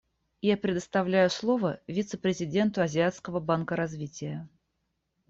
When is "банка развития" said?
3.39-4.49